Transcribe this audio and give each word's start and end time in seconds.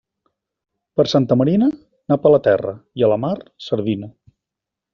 Per 0.99 1.03
Santa 1.11 1.37
Marina, 1.41 1.67
nap 2.13 2.25
a 2.29 2.31
la 2.37 2.39
terra, 2.49 2.73
i 3.01 3.05
a 3.05 3.11
la 3.15 3.21
mar, 3.27 3.35
sardina. 3.69 4.11